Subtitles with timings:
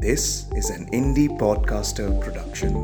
[0.00, 2.74] This is an indie podcaster production.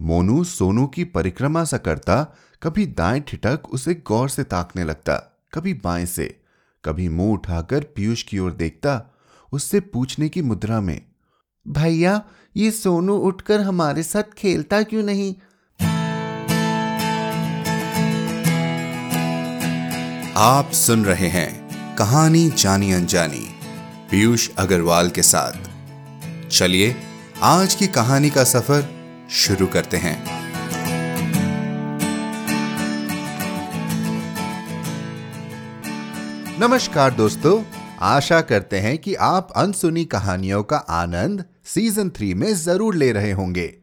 [0.00, 5.16] Monu Sonu की परिक्रमा सा करता, कभी दाएँ ठिटक उसे गौर से ताकने लगता,
[5.54, 6.40] कभी बाएँ से
[6.84, 9.10] कभी मुँह उठाकर पीयूष की ओर देखता,
[9.52, 11.02] उससे पूछने की मुद्रा में,
[11.68, 12.22] भैया,
[12.56, 15.34] ये सोनू उठकर हमारे साथ खेलता क्यों नहीं
[20.36, 21.61] आप सुन रहे हैं
[21.98, 23.48] कहानी जानी अनजानी।
[24.10, 25.52] पीयूष अग्रवाल के साथ।
[26.48, 26.96] चलिए,
[27.42, 28.88] आज की कहानी का सफ़र
[29.30, 30.24] शुरू करते हैं।
[36.60, 37.62] नमस्कार दोस्तों,
[38.00, 43.32] आशा करते हैं कि आप अनसुनी कहानियों का आनंद सीज़न थ्री में ज़रूर ले रहे
[43.32, 43.74] होंगे।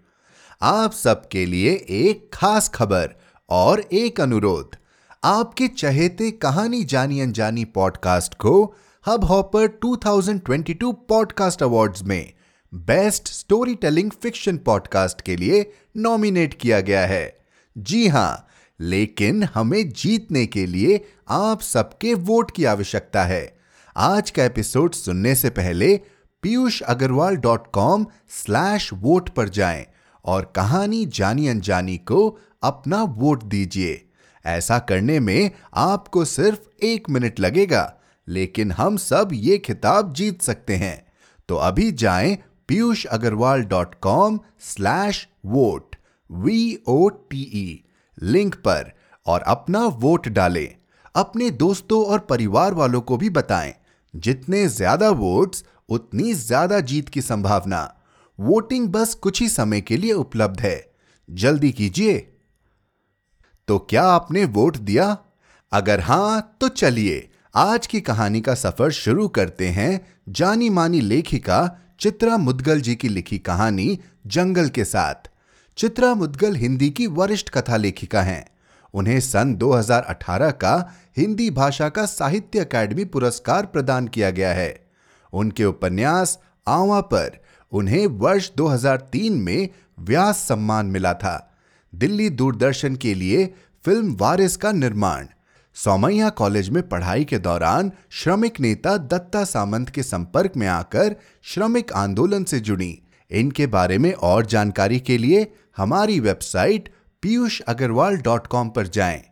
[0.62, 3.16] आप सबके लिए एक खास खबर
[3.50, 4.76] और एक अनुरोध।
[5.24, 8.76] आपके चहेते कहानी जानी अनजानी पॉडकास्ट को
[9.08, 12.34] हब हॉपर 2022 पॉडकास्ट अवार्ड्स में
[12.74, 17.40] best story telling fiction podcast के लिए नॉमिनेट किया गया है।
[17.78, 18.48] जी हाँ,
[18.80, 23.60] लेकिन हमें जीतने के लिए आप सबके वोट की आवश्यकता है।
[23.98, 26.02] आज का एपिसोड सुनने से पहले
[26.42, 29.86] Piyush Agarwal dot com slash vote पर जाएँ
[30.26, 34.06] और कहानी जानी अनजानी को अपना वोट दीजिए।
[34.46, 37.94] ऐसा करने में आपको सिर्फ़ एक मिनट लगेगा,
[38.28, 41.06] लेकिन हम सब ये खिताब जीत सकते हैं।
[41.50, 42.38] तो अभी जाएँ
[42.70, 45.96] Piyush Agarwal dot com slash vote
[46.30, 47.84] V O T E
[48.18, 48.92] link पर,
[49.26, 50.76] और अपना वोट डालें।
[51.16, 53.74] अपने दोस्तों और परिवार वालों को भी बताएँ,
[54.14, 57.82] जितने ज़्यादा वोट्स, उतनी ज़्यादा जीत की संभावना।
[58.40, 60.92] वोटिंग बस कुछ ही समय के लिए उपलब्ध है।
[61.30, 62.18] जल्दी कीजिए।
[63.70, 65.18] तो क्या आपने वोट दिया?
[65.72, 71.78] अगर हाँ तो चलिए, आज की कहानी का सफ़र शुरू करते हैं जानी मानी लेखिका
[72.00, 75.16] चित्रा मुदगल जी की लिखी कहानी जंगल के साथ।
[75.78, 78.46] चित्रा मुदगल हिंदी की वरिष्ठ कथा लेखिका हैं।
[78.94, 84.90] उन्हें सन 2018 का हिंदी भाषा का साहित्य अकादमी पुरस्कार प्रदान किया गया है।
[85.34, 91.46] उनके उपन्यास आवा पर उन्हें वर्ष 2003 में व्यास सम्मान मिला था।
[91.96, 93.54] दिल्ली दूरदर्शन के लिए
[93.86, 95.28] फ़िल्म वारिस का निर्माण।
[95.74, 101.94] सोमैया कॉलेज में पढ़ाई के दौरान श्रमिक नेता दत्ता सामंत के संपर्क में आकर श्रमिक
[101.94, 103.02] आंदोलन से जुड़ी।
[103.32, 109.24] इनके बारे में और जानकारी के लिए हमारी website Piyush Agarwal dot com पर जाएँ।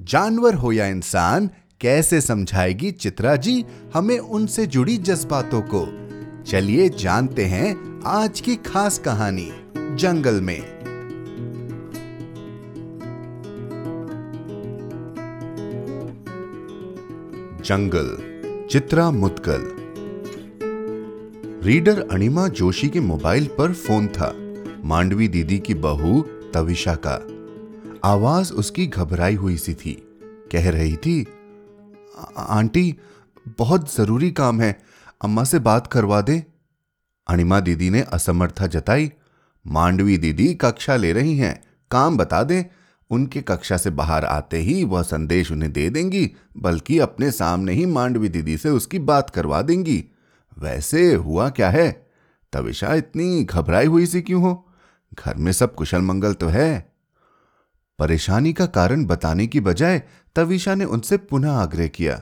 [0.00, 3.64] जानवर हो या इंसान, कैसे समझाएगी चित्रा जी
[3.94, 5.86] हमें उनसे जुड़ी जज्बातों को।
[6.44, 10.81] चलिए जानते हैं आज की खास कहानी जंगल में।
[17.64, 18.18] जंगल,
[18.70, 19.72] चित्रा मुतगल
[21.66, 24.34] रीडर अनिमा जोशी के मोबाइल पर फ़ोन था।
[24.84, 26.22] मांडवी दीदी की बहू
[26.54, 27.16] तविशा का।
[28.04, 29.92] आवाज़ उसकी घबराई हुई सी थी।
[30.52, 31.26] कह रही थी
[32.36, 32.96] आंटी,
[33.58, 34.80] बहुत ज़रूरी काम है।
[35.24, 36.44] अम्मा से बात करवा दे।
[37.26, 39.12] अनिमा दीदी ने असमर्था जताई,
[39.66, 42.64] मांडवी दीदी कक्षा ले रही हैं। काम बता दें।
[43.12, 47.86] उनके कक्षा से बाहर आते ही वह संदेश उन्हें दे देंगी, बल्कि अपने सामने ही
[47.86, 50.04] मांडवी दीदी से उसकी बात करवा देंगी।
[50.58, 51.90] वैसे हुआ क्या है?
[52.52, 54.68] तविशा इतनी घबराई हुई सी क्यों हो?
[55.14, 56.92] घर में सब कुशल मंगल तो है।
[57.98, 60.02] परेशानी का कारण बताने की बजाय
[60.36, 62.20] तविशा ने उनसे पुनः आग्रह किया,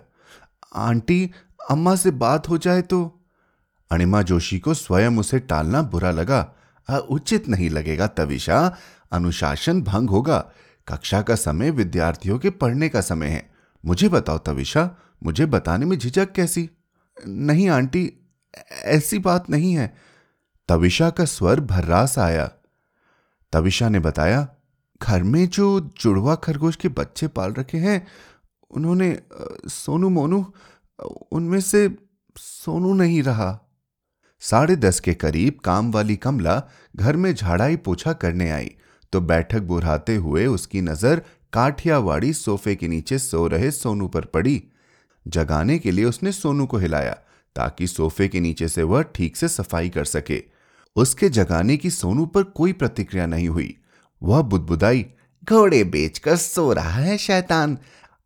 [0.77, 1.31] आंटी,
[1.71, 3.21] अम्मा से बात हो जाए तो?
[3.91, 6.41] अणिमा जोशी को स्वयं उसे टालना बुरा लगा।
[7.11, 8.59] उचित नहीं लगेगा तविशा
[9.13, 10.39] अनुशासन भंग होगा।
[10.91, 13.51] कक्षा का समय विद्यार्थियों के पढ़ने का समय है।
[13.85, 14.91] मुझे बताओ तविशा,
[15.25, 16.71] मुझे बताने में झिझक कैसी?
[17.27, 18.13] नहीं आंटी,
[18.83, 19.97] ऐसी बात नहीं है।
[20.69, 22.51] तविशा का स्वर भर्रास आया।
[23.53, 24.49] तविशा ने बताया,
[25.03, 28.07] घर में जो जुड़वा खरगोश के बच्चे पाल रखे हैं,
[28.71, 29.23] उन्होंने
[29.67, 30.53] सोनू मोनू,
[31.33, 31.97] उनमें से
[32.37, 33.61] सोनू नहीं रहा।
[34.41, 36.63] साढ़े दस के करीब काम वाली कमला
[36.97, 38.77] घर में झाड़ाई पोछा करने आई।
[39.13, 41.23] तो बैठक बुराते हुए उसकी नज़र
[41.53, 44.63] काठियावाड़ी सोफे के नीचे सो रहे सोनू पर पड़ी।
[45.29, 47.13] जगाने के लिए उसने सोनू को हिलाया,
[47.57, 50.43] ताकि सोफे के नीचे से वह ठीक से सफ़ाई कर सके।
[50.97, 53.77] उसके जगाने की सोनू पर कोई प्रतिक्रिया नहीं हुई।
[54.23, 55.07] वह बुदबुदाई,
[55.49, 57.79] घोड़े बेचकर सो रहा है, शैतान!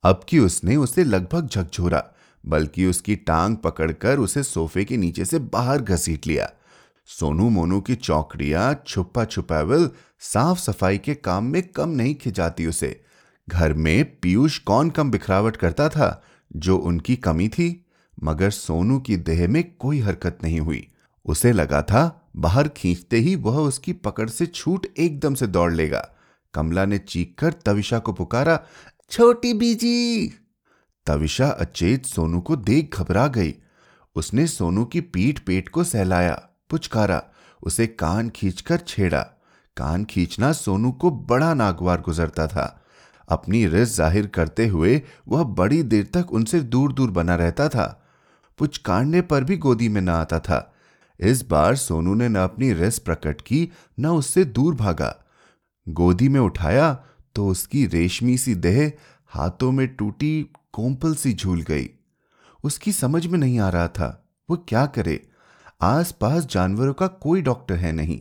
[0.05, 2.05] अब की उसने उसे लगभग झकझोरा,
[2.47, 6.51] बल्कि उसकी टांग पकड़कर उसे सोफे के नीचे से बाहर घसीट लिया।
[7.07, 9.91] सोनू मोनू की चौकड़िया छुपा छुपावल
[10.21, 13.05] साफ़ सफ़ाई के काम में कम नहीं खिंचाती उसे।
[13.49, 16.25] घर में पीयूष कौन कम बिखरावट करता था,
[16.57, 17.87] जो उनकी कमी थी,
[18.23, 20.89] मगर सोनू की देह में कोई हरकत नहीं हुई।
[21.25, 26.15] उसे लगा था, बाहर खींचते ही वह उसकी पकड़ से छूट एकदम से दौड़ लेगा।
[26.55, 28.61] कमला ने चीख कर तविशा को पुकारा,
[29.11, 30.33] छोटी बीजी!
[31.07, 33.55] तविशा अचेत सोनू को देख घबरा गई।
[34.15, 37.23] उसने सोनू की पीठ पेट को सहलाया। पुचकारा,
[37.63, 39.21] उसे कान खींचकर छेड़ा।
[39.77, 42.67] कान खींचना सोनू को बड़ा नागवार गुजरता था।
[43.29, 47.87] अपनी रिस ज़ाहिर करते हुए वह बड़ी देर तक उनसे दूर दूर बना रहता था।
[48.59, 50.71] पुचकारने पर भी गोदी में न आता था।
[51.21, 53.69] इस बार सोनू ने न अपनी रिस प्रकट की,
[54.01, 55.15] न उससे दूर भागा।
[55.87, 56.93] गोदी में उठाया
[57.35, 58.93] तो उसकी रेशमी सी देह
[59.33, 61.89] हाथों में टूटी कोम्पल सी झूल गई।
[62.65, 65.21] उसकी समझ में नहीं आ रहा था, वो क्या करे?
[65.85, 68.21] आसपास जानवरों का कोई डॉक्टर है नहीं।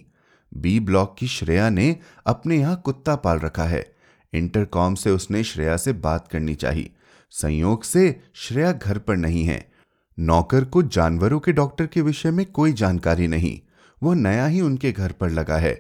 [0.52, 1.96] बी ब्लॉक की श्रेया ने
[2.26, 3.96] अपने यहाँ कुत्ता पाल रखा है।
[4.34, 6.92] इंटरकॉम से उसने श्रेया से बात करनी चाहिए।
[7.32, 9.72] संयोग से श्रेया घर पर नहीं है।
[10.20, 13.60] नौकर को जानवरों के डॉक्टर के विषय में कोई जानकारी नहीं।
[14.04, 15.74] वह नया ही उनके घर पर लगा है।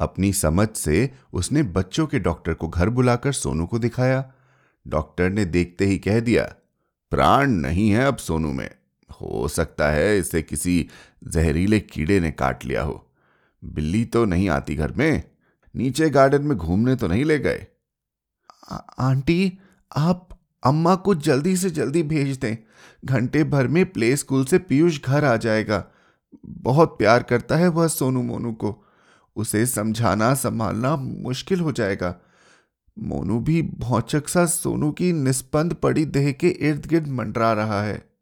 [0.00, 4.32] अपनी समझ से उसने बच्चों के डॉक्टर को घर बुलाकर सोनू को दिखाया।
[4.86, 6.42] डॉक्टर ने देखते ही कह दिया,
[7.12, 8.70] प्राण नहीं है अब सोनू में।
[9.32, 10.88] हो सकता है इसे किसी
[11.24, 13.10] जहरीले कीड़े ने काट लिया हो।
[13.64, 15.22] बिल्ली तो नहीं आती घर में।
[15.76, 17.66] नीचे गार्डन में घूमने तो नहीं ले गए।
[18.98, 19.58] आंटी,
[19.96, 20.28] आप
[20.64, 22.56] अम्मा को जल्दी से जल्दी भेज दें।
[23.04, 25.84] घंटे भर में प्ले स्कूल से पीयूष घर आ जाएगा।
[26.46, 28.84] बहुत प्यार करता है वह सोनू मोनू को।
[29.36, 32.20] उसे समझाना, संभालना मुश्किल हो जाएगा।
[32.98, 38.13] मोनू भी भौचक सा सोनू की निस्पंद पड़ी देह के इर्द गिर्द मंडरा रहा है।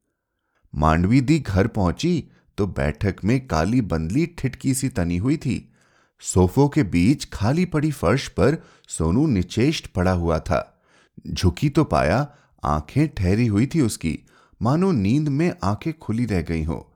[0.75, 2.25] मांडवी दी घर पहुँची
[2.59, 5.73] तो बैठक में काली बंदली ठिटकी सी तनी हुई थी।
[6.21, 8.57] सोफों के बीच खाली पड़ी फर्श पर
[8.89, 10.85] सोनू निचेष्ट पड़ा हुआ था।
[11.31, 12.29] झुकी तो पाया,
[12.65, 14.19] आँखें ठहरी हुई थी उसकी।
[14.63, 16.95] मानो नींद में आँखें खुली रह गई हो।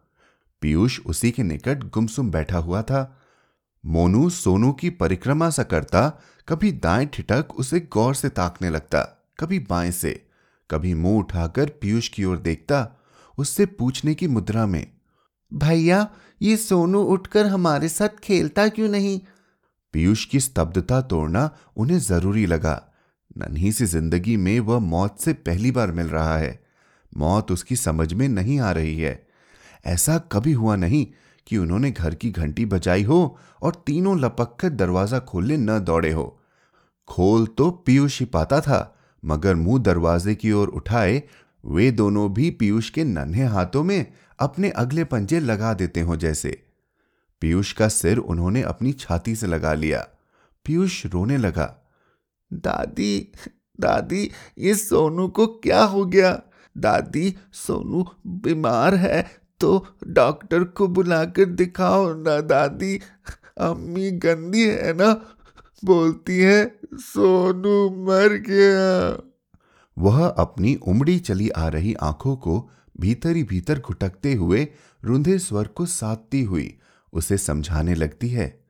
[0.63, 3.21] पीयूष उसी के निकट गुमसुम बैठा हुआ था।
[3.87, 9.03] मोनू सोनू की परिक्रमा सा करता, कभी दाएँ ठिटक उसे गौर से ताकने लगता,
[9.41, 10.27] कभी बाएँ से।
[10.71, 13.03] कभी मुँह उठाकर पीयूष की ओर देखता
[13.39, 14.87] उससे पूछने की मुद्रा में,
[15.53, 16.09] भैया,
[16.43, 19.21] ये सोनू उठकर हमारे साथ खेलता क्यों नहीं?
[19.95, 22.83] पीयूष की स्तब्धता तोड़ना उन्हें ज़रूरी लगा।
[23.39, 26.59] नन्ही सी ज़िंदगी में वह मौत से पहली बार मिल रहा है।
[27.13, 29.27] मौत उसकी समझ में नहीं आ रही है।
[29.87, 31.07] ऐसा कभी हुआ नहीं
[31.47, 36.13] कि उन्होंने घर की घंटी बजाई हो और तीनों लपक कर दरवाज़ा खोलने न दौड़े
[36.13, 36.43] हो।
[37.09, 41.23] खोल तो पीयूष ही पाता था, मगर मुँह दरवाजे की ओर उठाए
[41.67, 44.07] वे दोनों भी पीयूष के नन्हे हाथों में
[44.39, 46.63] अपने अगले पंजे लगा देते हो जैसे।
[47.41, 50.07] पीयूष का सिर उन्होंने अपनी छाती से लगा लिया।
[50.65, 51.93] पीयूष रोने लगा।
[52.53, 53.33] दादी
[53.81, 56.43] दादी, ये सोनू को क्या हो गया?
[56.79, 59.23] दादी, सोनू बीमार है
[59.61, 63.01] तो डॉक्टर को बुलाकर दिखाओ ना दादी।
[63.59, 65.13] अम्मी गंदी है ना?
[65.85, 69.26] बोलती है, सोनू मर गया।
[69.99, 72.71] वह अपनी उमड़ी चली आ रही आँखों को
[73.01, 74.69] भीतर ही भीतर घुटकते हुए
[75.05, 76.79] रुंधे स्वर को साधती हुई
[77.13, 78.61] उसे समझाने लगती है।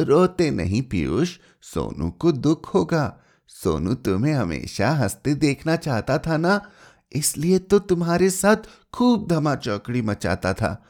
[0.00, 3.18] रोते नहीं पीयूष, सोनू को दुख होगा।
[3.48, 6.70] सोनू तुम्हें हमेशा हँसते देखना चाहता था ना?
[7.12, 8.56] इसलिए तो तुम्हारे साथ
[8.94, 10.84] खूब धमा चौकड़ी मचाता था।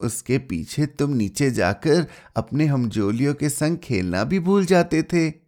[0.00, 5.47] उसके पीछे तुम नीचे जाकर अपने हमजोलियों के संग खेलना भी भूल जाते थे।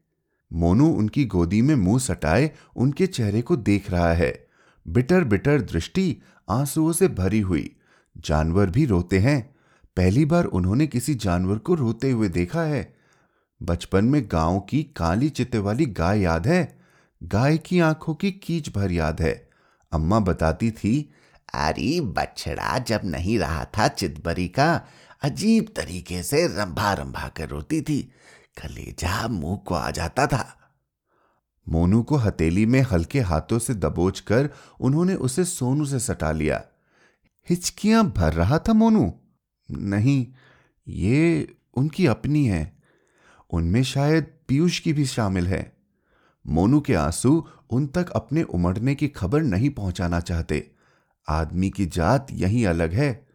[0.52, 4.46] मोनू उनकी गोदी में मुँह सटाए, उनके चेहरे को देख रहा है।
[4.88, 6.16] बिटर बिटर दृष्टि
[6.50, 7.76] आंसुओं से भरी हुई।
[8.18, 9.54] जानवर भी रोते हैं।
[9.96, 12.94] पहली बार उन्होंने किसी जानवर को रोते हुए देखा है।
[13.62, 16.80] बचपन में गाँव की काली चित्ते वाली गाय याद है?
[17.22, 19.50] गाय की आँखों की कीच भर याद है।
[19.92, 21.12] अम्मा बताती थी,
[21.54, 24.86] अरे, बछड़ा जब नहीं रहा था चितबरी का,
[25.22, 28.12] अजीब तरीके से रंभा रंभा कर रोती थी।
[28.56, 30.56] कलेजा मुँह को आ जाता था।
[31.68, 36.64] मोनू को हथेली में हल्के हाथों से दबोच कर उन्होंने उसे सोनू से सटा लिया।
[37.50, 39.14] हिचकियाँ भर रहा था मोनू।
[39.70, 40.26] नहीं,
[40.88, 42.78] ये उनकी अपनी है।
[43.50, 45.76] उनमें शायद पीयूष की भी शामिल है।
[46.46, 50.70] मोनू के आँसू उन तक अपने उमड़ने की खबर नहीं पहुंचाना चाहते।
[51.28, 53.28] आदमी की जात यही अलग है।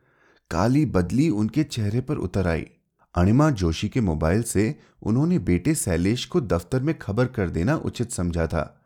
[0.52, 2.68] काली बदली उनके चेहरे पर उतर आई।
[3.16, 8.12] अणिमा जोशी के मोबाइल से उन्होंने बेटे शैलेश को दफ्तर में खबर कर देना उचित
[8.12, 8.82] समझा था।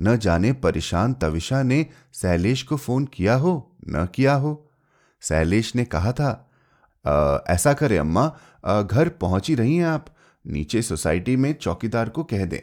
[0.00, 4.70] न जाने परेशान तविशा ने शैलेश को फ़ोन किया हो न किया हो।
[5.22, 6.46] शैलेश ने कहा था
[7.06, 10.06] आ, ऐसा करें अम्मा आ, घर पहुँच ही रही हैं आप।
[10.46, 12.60] नीचे सोसाइटी में चौकीदार को कह दें।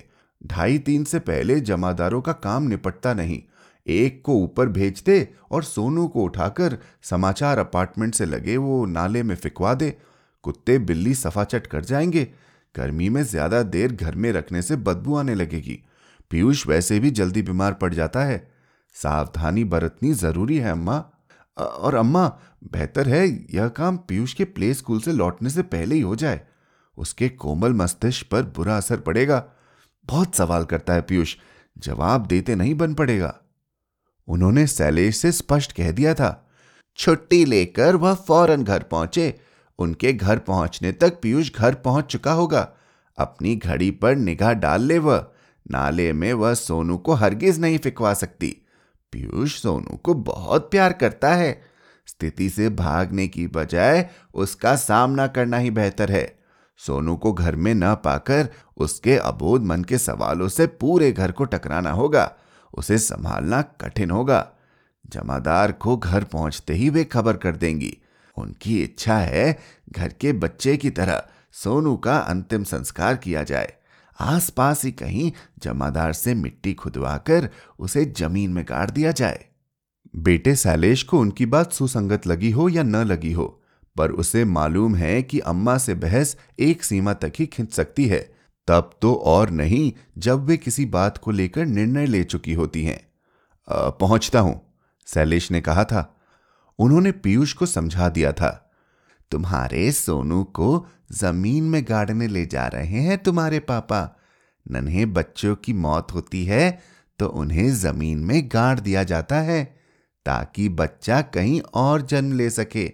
[0.48, 3.42] ढाई तीन से पहले जमादारों का काम निपटता नहीं।
[3.88, 9.24] एक को ऊपर भेज दे और सोनू को उठाकर समाचार अपार्टमेंट से लगे वो नाले
[9.24, 9.98] में फिकवा दे।
[10.48, 12.28] कुत्ते बिल्ली सफाचट कर जाएँगे।
[12.76, 15.80] गर्मी में ज़्यादा देर घर में रखने से बदबू आने लगेगी।
[16.32, 18.48] पीयूष वैसे भी जल्दी बीमार पड़ जाता है।
[18.96, 20.98] सावधानी बरतनी ज़रूरी है, अम्मा।
[21.58, 22.28] और अम्मा,
[22.72, 26.42] बेहतर है यह काम पीयूष के प्ले स्कूल से लौटने से पहले ही हो जाए।
[26.98, 29.44] उसके कोमल मस्तिष्क पर बुरा असर पड़ेगा।
[30.08, 31.36] बहुत सवाल करता है पीयूष।
[31.78, 33.36] जवाब देते नहीं बन पड़ेगा।
[34.28, 36.32] उन्होंने शैलेश से स्पष्ट कह दिया था,
[37.00, 39.30] छुट्टी लेकर वह फ़ौरन घर पहुँचे।
[39.80, 42.70] उनके घर पहुँचने तक पीयूष घर पहुँच चुका होगा।
[43.18, 45.28] अपनी घड़ी पर निगाह डाल ले वह।
[45.72, 48.58] नाले में वह सोनू को हरगिज नहीं फिकवा सकती।
[49.12, 51.62] पीयूष सोनू को बहुत प्यार करता है।
[52.08, 56.40] स्थिति से भागने की बजाय उसका सामना करना ही बेहतर है।
[56.78, 61.46] सोनू को घर में न पाकर उसके अबोध मन के सवालों से पूरे घर को
[61.46, 62.32] टकराना होगा।
[62.78, 64.52] उसे संभालना कठिन होगा।
[65.10, 67.98] जमादार को घर पहुँचते ही वे खबर कर देंगी।
[68.38, 69.58] उनकी इच्छा है
[69.90, 73.74] घर के बच्चे की तरह सोनू का अंतिम संस्कार किया जाए।
[74.20, 75.32] आसपास ही कहीं
[75.64, 79.46] जमादार से मिट्टी खुदवाकर उसे ज़मीन में गाड़ दिया जाए।
[80.16, 83.46] बेटे शैलेश को उनकी बात सुसंगत लगी हो या न लगी हो,
[83.96, 88.20] पर उसे मालूम है कि अम्मा से बहस एक सीमा तक ही खिंच सकती है।
[88.68, 93.00] तब तो और नहीं जब वे किसी बात को लेकर निर्णय ले चुकी होती हैं।
[94.00, 94.62] पहुँचता हूँ,
[95.08, 96.14] शैलेश ने कहा था।
[96.80, 98.52] उन्होंने पीयूष को समझा दिया था।
[99.32, 104.02] तुम्हारे सोनू को ज़मीन में गाड़ने ले जा रहे हैं तुम्हारे पापा।
[104.66, 106.80] नन्हे बच्चों की मौत होती है
[107.20, 109.64] तो उन्हें ज़मीन में गाड़ दिया जाता है,
[110.26, 112.86] ताकि बच्चा कहीं और जन्म ले सके।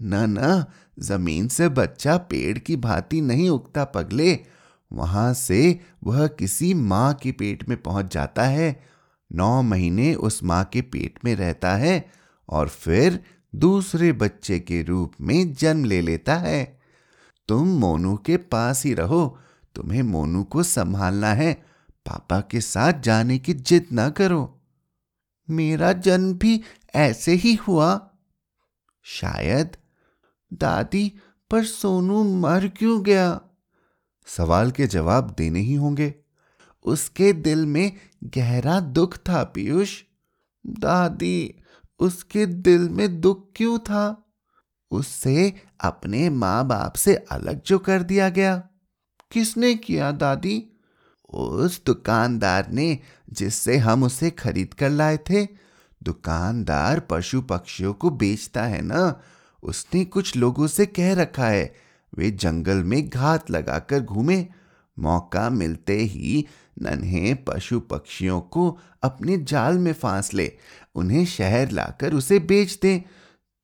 [0.00, 0.64] न न,
[0.98, 4.38] ज़मीन से बच्चा पेड़ की भांति नहीं उगता पगले,
[4.90, 8.84] वहाँ से वह किसी माँ के पेट में पहुँच जाता है।
[9.30, 12.04] नौ महीने उस माँ के पेट में रहता है
[12.48, 13.24] और फिर
[13.54, 16.80] दूसरे बच्चे के रूप में जन्म ले लेता है।
[17.48, 19.38] तुम मोनू के पास ही रहो।
[19.74, 21.54] तुम्हें मोनू को संभालना है।
[21.90, 24.60] पापा के साथ जाने की जिद ना करो।
[25.50, 26.62] मेरा जन्म भी
[26.94, 28.10] ऐसे ही हुआ।
[29.02, 29.76] शायद
[30.52, 31.12] दादी
[31.50, 33.40] पर सोनू मर क्यों गया?
[34.26, 36.14] सवाल के जवाब देने ही होंगे।
[36.84, 37.92] उसके दिल में
[38.24, 40.02] गहरा दुख था, पीयूष।
[40.66, 41.54] दादी
[41.98, 44.32] उसके दिल में दुख क्यों था?
[44.90, 48.68] उससे अपने माँ बाप से अलग जो कर दिया गया।
[49.32, 50.70] किसने किया, दादी?
[51.34, 52.98] उस दुकानदार ने
[53.32, 55.48] जिससे हम उसे खरीद कर लाए थे।
[56.02, 59.20] दुकानदार पशु पक्षियों को बेचता है ना?
[59.62, 61.74] उसने कुछ लोगों से कह रखा है।
[62.16, 64.46] वे जंगल में घात लगाकर घूमे।
[64.98, 66.46] मौका मिलते ही
[66.82, 70.58] नन्हे पशु पक्षियों को अपने जाल में फांस ले।
[70.94, 73.00] उन्हें शहर लाकर उसे बेच दें।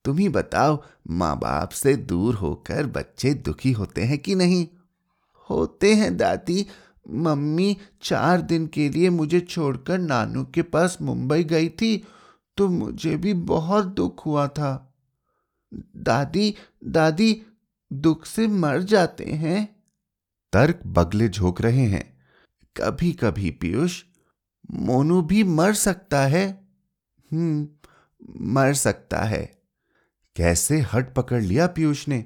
[0.04, 4.68] तुम ही बताओ माँ बाप से दूर होकर बच्चे दुखी होते हैं कि नहीं?
[5.50, 6.66] होते हैं दादी।
[7.10, 12.06] मम्मी चार दिन के लिए मुझे छोड़कर नानू के पास मुंबई गई थी
[12.56, 14.94] तो मुझे भी बहुत दुख हुआ था।
[15.96, 17.42] दादी दादी,
[17.92, 19.76] दुख से मर जाते हैं।
[20.52, 22.18] तर्क बगले झोंक रहे हैं।
[22.76, 24.02] कभी कभी पीयूष,
[24.70, 26.59] मोनू भी मर सकता है।
[27.32, 27.68] हम्म
[28.40, 29.62] मर सकता है।
[30.36, 32.24] कैसे हट पकड़ लिया पीयूष ने?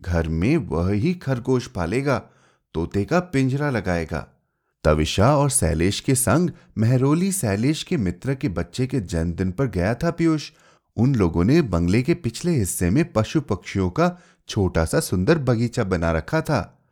[0.00, 2.18] घर में वह ही खरगोश पालेगा,
[2.74, 4.28] तोते का पिंजरा लगाएगा।
[4.84, 9.94] तविशा और शैलेश के संग, महरोली शैलेश के मित्र के बच्चे के जन्मदिन पर गया
[9.94, 10.50] था पीयूष।
[10.96, 14.18] उन लोगों ने बंगले के पिछले हिस्से में पशु पक्षियों का
[14.48, 16.84] छोटा सा सुंदर बगीचा बना रखा था।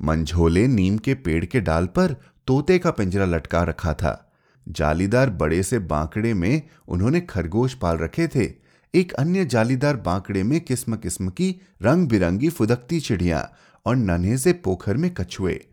[0.00, 2.16] मंझोले नीम के पेड़ के डाल पर
[2.46, 4.33] तोते का पिंजरा लटका रखा था।
[4.68, 8.52] जालीदार बड़े से बांकड़े में उन्होंने खरगोश पाल रखे थे।
[8.94, 13.52] एक अन्य जालीदार बांकड़े में किस्म किस्म की रंग बिरंगी फुदकती चिड़िया
[13.86, 15.66] और नन्हे से पोखर में कछुए।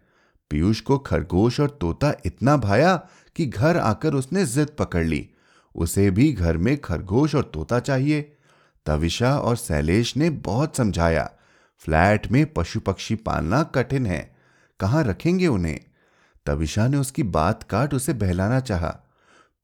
[0.50, 5.30] पीयूष को खरगोश और तोता इतना भाया कि घर आकर उसने जिद पकड़ ली।
[5.76, 8.38] उसे भी घर में खरगोश और तोता चाहिए।
[8.86, 11.32] तविशा और शैलेश ने बहुत समझाया।
[11.80, 14.36] फ्लैट में पशु पक्षी पालना कठिन है।
[14.80, 15.80] कहाँ रखेंगे उन्हें?
[16.46, 18.90] तविशा ने उसकी बात काट उसे बहलाना चाहा।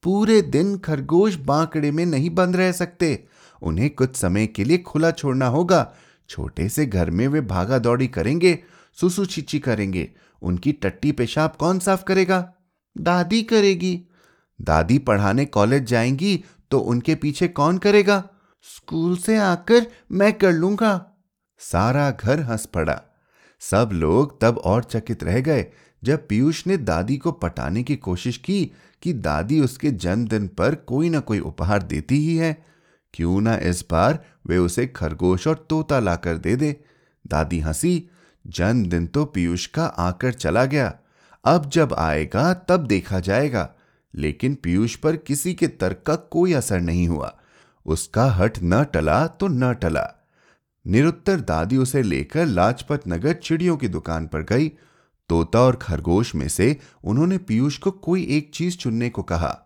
[0.04, 3.28] पूरे दिन खरगोश बांकड़े में नहीं बंद रह सकते।
[3.62, 5.94] उन्हें कुछ समय के लिए खुला छोड़ना होगा।
[6.30, 8.60] छोटे से घर में वे भागा दौड़ी करेंगे
[9.02, 12.54] सुसु छिची करेंगे। उनकी टट्टी पेशाब कौन साफ़ करेगा?
[12.98, 14.02] दादी करेगी।
[14.62, 18.24] दादी पढ़ाने कॉलेज जाएँगी तो उनके पीछे कौन करेगा?
[18.64, 21.12] स्कूल से आकर मैं कर लूँगा।
[21.60, 23.02] सारा घर हंस पड़ा।
[23.60, 25.66] सब लोग तब और चकित रह गए।
[26.08, 28.72] जब पीयूष ने दादी को पटाने की कोशिश की
[29.02, 32.66] कि दादी उसके जन्मदिन पर कोई ना कोई उपहार देती ही है,
[33.14, 36.82] क्यों ना इस बार वे उसे खरगोश और तोता लाकर दे दे।
[37.28, 38.10] दादी हँसी,
[38.48, 40.94] जन्मदिन तो पीयूष का आकर चला गया।
[41.46, 43.74] अब जब आएगा, तब देखा जाएगा।
[44.16, 47.38] लेकिन पीयूष पर किसी के तर्क का कोई असर नहीं हुआ।
[47.86, 50.28] उसका हट न टला तो न टला।
[50.88, 54.72] निरुत्तर दादी उसे लेकर लाजपत नगर चिड़ियों की दुकान पर गई
[55.30, 59.64] तोता और खरगोश में से उन्होंने पीयूष को कोई एक चीज़ चुनने को कहा।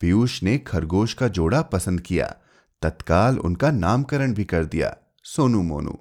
[0.00, 2.34] पीयूष ने खरगोश का जोड़ा पसंद किया।
[2.82, 5.98] तत्काल उनका नामकरण भी कर दिया। सोनू मोनू।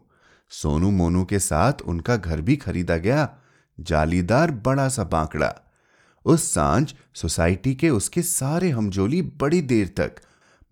[0.49, 3.37] सोनू मोनू के साथ उनका घर भी खरीदा गया।
[3.79, 5.55] जालीदार बड़ा सा बांकड़ा।
[6.25, 10.15] उस साँझ सोसाइटी के उसके सारे हमजोली बड़ी देर तक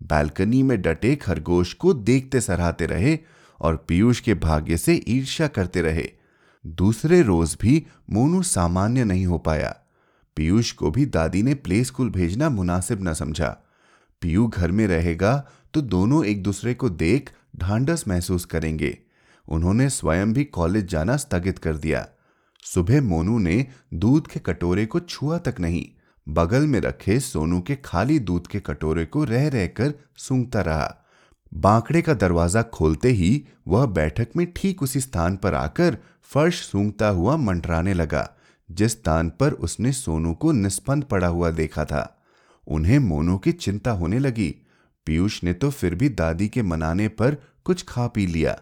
[0.02, 3.18] बालकनी में डटे खरगोश को देखते सराहते रहे
[3.60, 6.17] और पीयूष के भाग्य से ईर्ष्या करते रहे।
[6.64, 9.74] दूसरे रोज भी मोनू सामान्य नहीं हो पाया।
[10.36, 13.48] पीयूष को भी दादी ने प्ले स्कूल भेजना मुनासिब न समझा।
[14.22, 15.36] पीयू घर में रहेगा
[15.74, 18.96] तो दोनों एक दूसरे को देख ढांडस महसूस करेंगे।
[19.48, 22.06] उन्होंने स्वयं भी कॉलेज जाना स्थगित कर दिया।
[22.64, 25.86] सुबह मोनू ने दूध के कटोरे को छुआ तक नहीं,
[26.26, 31.04] बगल में रखे सोनू के खाली दूध के कटोरे को रह रहकर सूंघता रहा।
[31.52, 37.08] बांकड़े का दरवाज़ा खोलते ही वह बैठक में ठीक उसी स्थान पर आकर फर्श सूंघता
[37.08, 38.28] हुआ मंडराने लगा,
[38.68, 42.22] जिस स्थान पर उसने सोनू को निष्पन्द पड़ा हुआ देखा था।
[42.66, 44.54] उन्हें मोनू की चिंता होने लगी।
[45.06, 48.58] पीयूष ने तो फिर भी दादी के मनाने पर कुछ खा पी लिया।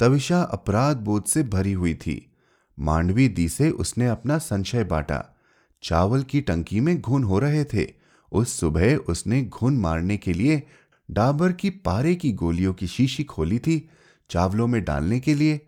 [0.00, 2.26] तविशा अपराध बोध से भरी हुई थी।
[2.78, 5.24] मांडवी दी से उसने अपना संशय बांटा।
[5.82, 7.86] चावल की टंकी में घुन हो रहे थे।
[8.32, 10.62] उस सुबह उसने घुन मारने के लिए
[11.10, 13.90] डाबर की पारे की गोलियों की शीशी खोली थी
[14.30, 15.60] चावलों में डालने के लिए।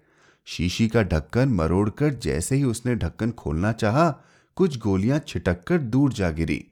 [0.45, 4.11] शीशी का ढक्कन मरोड़कर जैसे ही उसने ढक्कन खोलना चाहा,
[4.57, 6.67] कुछ गोलियाँ छिटक कर दूर जा गिरी।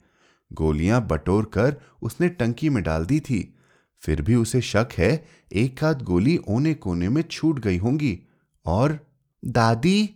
[0.53, 3.55] गोलियाँ बटोर कर उसने टंकी में डाल दी थी।
[4.01, 8.21] फिर भी उसे शक है एक आध गोली ओने कोने में छूट गई होंगी।
[8.67, 9.07] और,
[9.45, 10.11] दादी?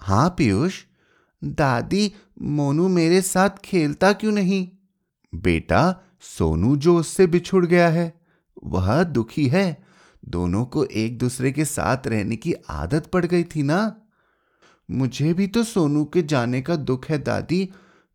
[0.00, 0.84] हाँ पीयूष।
[1.44, 4.68] दादी, मोनू मेरे साथ खेलता क्यों नहीं?
[5.34, 8.12] बेटा सोनू जो उससे बिछुड़ गया है,
[8.64, 9.84] वह दुखी है।
[10.24, 13.96] दोनों को एक दूसरे के साथ रहने की आदत पड़ गई थी ना?
[14.90, 17.72] मुझे भी तो सोनू के जाने का दुख है, दादी।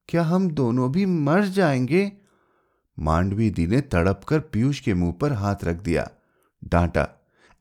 [0.10, 2.12] क्या हम दोनों भी मर जाएँगे?
[3.00, 6.10] मांडवी दी ने तड़प कर पीयूष के मुँह पर हाथ रख दिया।
[6.64, 7.08] डांटा,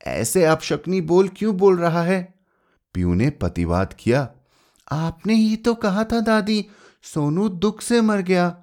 [0.07, 2.33] ऐसे आप शकनी बोल क्यों बोल रहा है?
[2.93, 4.29] पीयू ने पतिवाद किया,
[4.91, 6.65] आपने ही तो कहा था, दादी,
[7.03, 8.57] सोनू दुख से मर गया।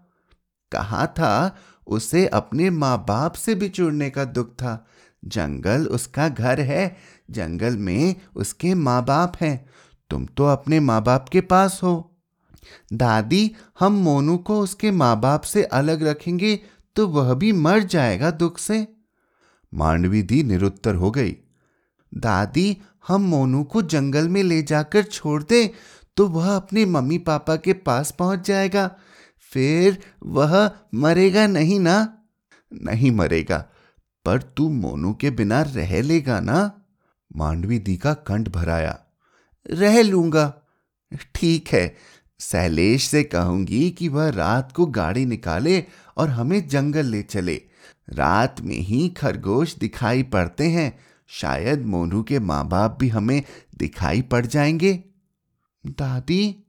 [0.72, 4.86] कहा था, उसे अपने माँ बाप से बिछुड़ने का दुख था।
[5.22, 6.96] जंगल उसका घर है,
[7.30, 9.68] जंगल में उसके माँ बाप हैं।
[10.10, 12.20] तुम तो अपने माँ बाप के पास हो।
[12.92, 16.58] दादी, हम मोनू को उसके माँ बाप से अलग रखेंगे
[16.96, 18.86] तो वह भी मर जाएगा दुख से।
[19.72, 21.36] मांडवी दी निरुत्तर हो गई।
[22.12, 22.76] दादी,
[23.08, 25.70] हम मोनू को जंगल में ले जाकर छोड़ दे
[26.16, 28.90] तो वह अपने मम्मी पापा के पास पहुँच जाएगा।
[29.52, 31.96] फिर वह मरेगा नहीं ना?
[32.72, 33.58] नहीं मरेगा,
[34.24, 36.58] पर तू मोनू के बिना रह लेगा ना?
[37.36, 38.98] मांडवी दी का कंठ भराया,
[39.66, 40.52] रह लूँगा।
[41.34, 41.96] ठीक है
[42.40, 45.84] शैलेश से कहूँगी कि वह रात को गाड़ी निकाले
[46.16, 47.62] और हमें जंगल ले चले।
[48.08, 50.98] रात में ही खरगोश दिखाई पड़ते हैं।
[51.30, 53.42] शायद मोनू के माँ बाप भी हमें
[53.78, 54.92] दिखाई पड़ जाएँगे।
[55.84, 56.64] दादी?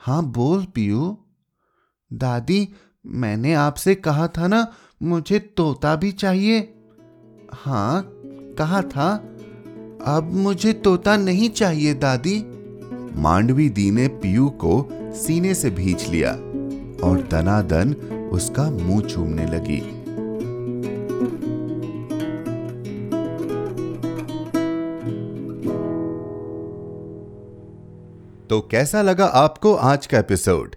[0.00, 1.16] हाँ बोल पियू।
[2.12, 2.68] दादी,
[3.06, 6.74] मैंने आपसे कहा था ना, मुझे तोता भी चाहिए।
[7.52, 8.12] हाँ
[8.58, 9.34] कहा था।
[10.06, 12.44] अब मुझे तोता नहीं चाहिए, दादी।
[13.20, 16.30] मांडवी दी ने पीयू को सीने से भींच लिया
[17.08, 17.92] और दनादन
[18.32, 19.98] उसका मुँह चूमने लगी।
[28.46, 30.76] तो कैसा लगा आपको आज का एपिसोड?